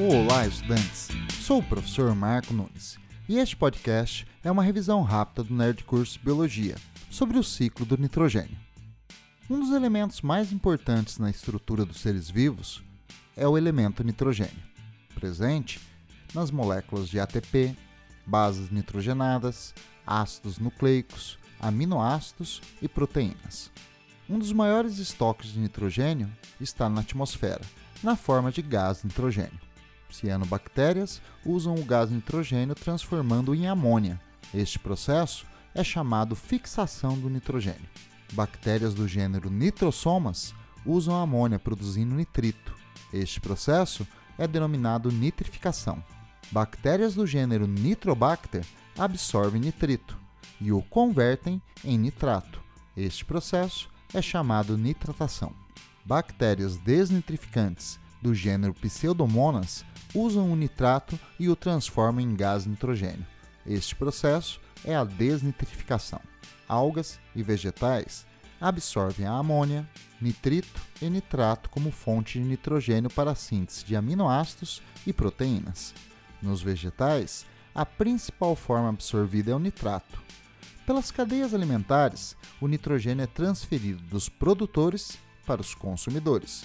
[0.00, 1.08] Olá, estudantes!
[1.40, 2.96] Sou o professor Marco Nunes
[3.28, 6.76] e este podcast é uma revisão rápida do Nerd Curso Biologia
[7.10, 8.56] sobre o ciclo do nitrogênio.
[9.50, 12.80] Um dos elementos mais importantes na estrutura dos seres vivos
[13.36, 14.62] é o elemento nitrogênio,
[15.16, 15.80] presente
[16.32, 17.76] nas moléculas de ATP,
[18.24, 19.74] bases nitrogenadas,
[20.06, 23.68] ácidos nucleicos, aminoácidos e proteínas.
[24.30, 27.62] Um dos maiores estoques de nitrogênio está na atmosfera,
[28.00, 29.67] na forma de gás nitrogênio.
[30.10, 34.20] Cianobactérias usam o gás nitrogênio transformando-o em amônia.
[34.54, 37.88] Este processo é chamado fixação do nitrogênio.
[38.32, 42.74] Bactérias do gênero Nitrosomas usam amônia produzindo nitrito.
[43.12, 46.02] Este processo é denominado nitrificação.
[46.50, 48.64] Bactérias do gênero Nitrobacter
[48.98, 50.18] absorvem nitrito
[50.60, 52.62] e o convertem em nitrato.
[52.96, 55.54] Este processo é chamado nitratação.
[56.04, 63.26] Bactérias desnitrificantes do gênero Pseudomonas usam o nitrato e o transformam em gás nitrogênio.
[63.66, 66.20] Este processo é a desnitrificação.
[66.66, 68.26] Algas e vegetais
[68.60, 69.88] absorvem a amônia,
[70.20, 75.94] nitrito e nitrato como fonte de nitrogênio para a síntese de aminoácidos e proteínas.
[76.42, 80.20] Nos vegetais, a principal forma absorvida é o nitrato.
[80.86, 86.64] Pelas cadeias alimentares, o nitrogênio é transferido dos produtores para os consumidores.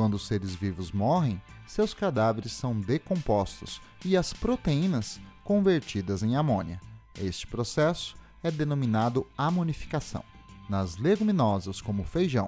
[0.00, 6.80] Quando os seres vivos morrem, seus cadáveres são decompostos e as proteínas convertidas em amônia.
[7.20, 10.24] Este processo é denominado amonificação.
[10.70, 12.46] Nas leguminosas como feijão,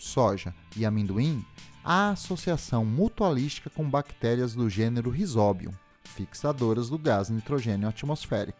[0.00, 1.46] soja e amendoim,
[1.84, 5.70] há associação mutualística com bactérias do gênero Rhizobium,
[6.02, 8.58] fixadoras do gás nitrogênio atmosférico.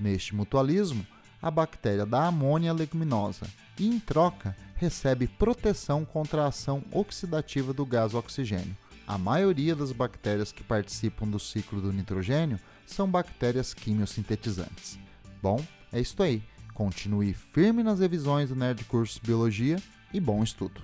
[0.00, 1.06] Neste mutualismo,
[1.42, 3.46] a bactéria dá amônia leguminosa
[3.78, 8.76] e, em troca, recebe proteção contra a ação oxidativa do gás oxigênio.
[9.06, 14.98] A maioria das bactérias que participam do ciclo do nitrogênio são bactérias quimiosintetizantes.
[15.40, 16.42] Bom, é isso aí.
[16.74, 19.76] Continue firme nas revisões do Nerd Curso Biologia
[20.12, 20.82] e bom estudo!